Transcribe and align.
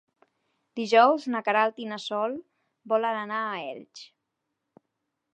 Dijous 0.79 1.25
na 1.33 1.41
Queralt 1.49 1.77
i 1.83 1.85
na 1.91 1.99
Sol 2.05 2.33
volen 2.93 3.19
anar 3.19 3.41
a 3.49 3.59
Elx. 3.67 4.01